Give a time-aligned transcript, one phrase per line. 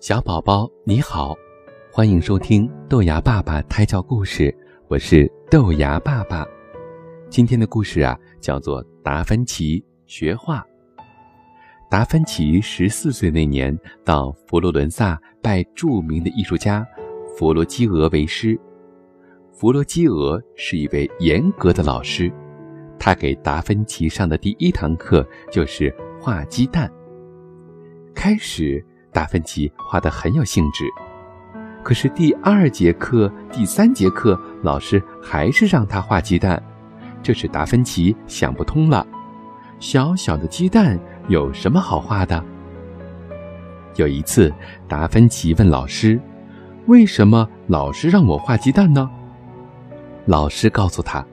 [0.00, 1.36] 小宝宝你好，
[1.92, 4.52] 欢迎收听豆芽爸爸胎教故事，
[4.88, 6.42] 我是豆芽爸爸。
[7.28, 10.64] 今天的故事啊，叫做达芬奇学画。
[11.90, 16.82] 达芬奇十四岁那年，到佛罗伦萨拜著名的艺术家
[17.36, 18.58] 弗罗基俄为师。
[19.52, 22.32] 弗罗基俄是一位严格的老师，
[22.98, 26.90] 他给达芬奇上的第一堂课就是画鸡蛋。
[28.14, 28.82] 开始，
[29.12, 30.84] 达芬奇画得很有兴致，
[31.82, 36.62] 可是第二节课、第三节课，老师还是让他画鸡蛋，
[37.22, 39.06] 这使达芬奇想不通了：
[39.78, 42.42] 小小的鸡蛋有什么好画的？
[43.96, 44.52] 有一次，
[44.86, 46.18] 达芬奇问老师
[46.86, 49.10] ：“为什么老是让我画鸡蛋呢？”
[50.26, 51.24] 老师告诉他：“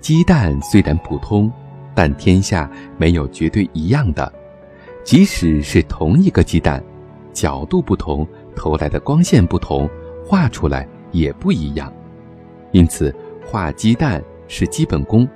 [0.00, 1.50] 鸡蛋虽然普通，
[1.94, 4.30] 但天下没有绝对一样的。
[5.04, 6.82] 即使是同一个鸡蛋，
[7.32, 9.88] 角度不同，投来的光线不同，
[10.24, 11.92] 画出来也不一样。
[12.70, 15.28] 因此，画鸡蛋是基本功。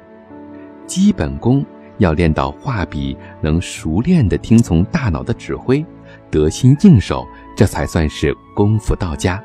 [0.87, 1.65] 基本功
[1.99, 5.85] 要练到画笔能熟练地听从大脑的指挥，
[6.31, 9.43] 得心应手，这才算是功夫到家。”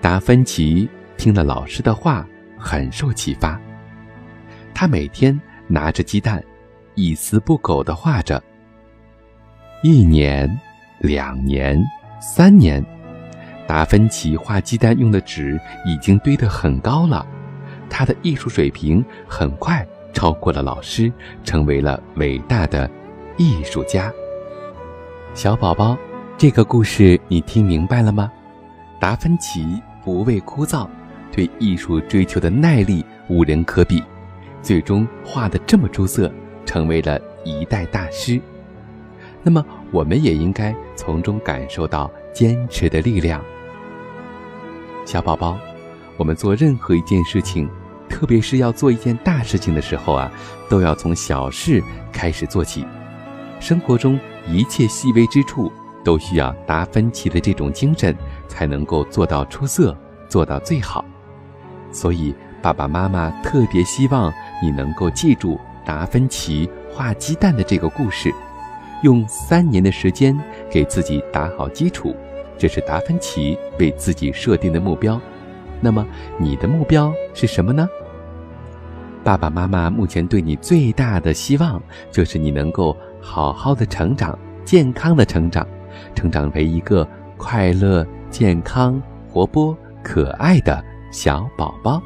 [0.00, 0.88] 达芬奇。
[1.18, 2.26] 听了老师的话，
[2.58, 3.60] 很受启发。
[4.74, 6.42] 他每天拿着鸡蛋，
[6.96, 8.42] 一丝不苟地画着。
[9.84, 10.50] 一年、
[11.02, 11.76] 两年、
[12.20, 12.84] 三年，
[13.66, 17.26] 达芬奇画鸡蛋用的纸已经堆得很高了。
[17.90, 22.88] 他的艺术水平很快超过了老师，成为了伟大的
[23.36, 24.12] 艺术家。
[25.34, 25.98] 小宝宝，
[26.38, 28.30] 这个故事你听明白了吗？
[29.00, 30.88] 达芬奇不畏枯燥。
[31.32, 34.04] 对艺术追求的耐力无人可比，
[34.60, 36.30] 最终画得这么出色，
[36.64, 38.40] 成为了一代大师。
[39.42, 43.42] 那么，我们也应该从中感受到坚持的力量。
[45.04, 45.58] 小宝宝，
[46.16, 47.68] 我们做任何一件事情，
[48.08, 50.30] 特别是要做一件大事情的时候啊，
[50.68, 51.82] 都要从小事
[52.12, 52.86] 开始做起。
[53.58, 55.72] 生活中一切细微之处，
[56.04, 58.16] 都需要达芬奇的这种精神，
[58.46, 59.96] 才能够做到出色，
[60.28, 61.04] 做到最好。
[61.90, 62.32] 所以，
[62.62, 64.32] 爸爸妈妈特别希望
[64.62, 68.32] 你能够记住达芬奇画鸡蛋的这个故事，
[69.02, 70.36] 用三年的时间
[70.70, 72.16] 给自己打好基础，
[72.56, 75.20] 这是达芬奇为自己设定的目标。
[75.80, 76.06] 那么，
[76.38, 77.88] 你的目标是什么呢？
[79.22, 81.80] 爸爸妈妈目前对你最大的希望
[82.10, 85.66] 就是你能够好好的成长，健康的成长，
[86.14, 90.82] 成长为一个快乐、健康、活泼、可爱的。
[91.12, 92.00] 小宝宝。